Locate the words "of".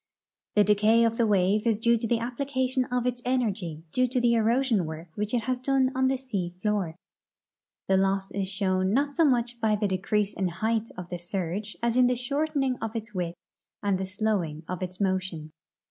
1.05-1.17, 2.85-3.05, 10.97-11.09, 12.79-12.95, 14.67-14.81